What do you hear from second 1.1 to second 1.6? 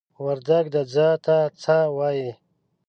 ته